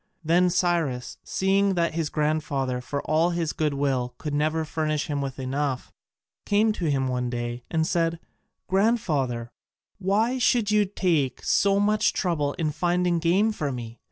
[0.23, 5.37] Then Cyrus, seeing that his grandfather for all his goodwill could never furnish him with
[5.37, 5.91] enough,
[6.43, 8.19] came to him one day and said,
[8.67, 9.51] "Grandfather,
[9.99, 13.99] why should you take so much trouble in finding game for me?